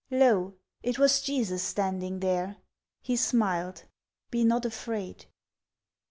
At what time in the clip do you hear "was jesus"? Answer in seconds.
0.97-1.61